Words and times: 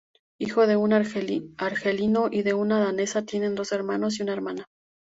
Hijo 0.39 0.65
de 0.65 0.77
un 0.77 0.93
argelino 0.93 2.29
y 2.31 2.41
de 2.41 2.55
una 2.55 2.79
danesa, 2.83 3.21
tiene 3.23 3.51
dos 3.51 3.71
hermanos 3.71 4.17
y 4.19 4.23
una 4.23 4.33
hermana. 4.33 4.65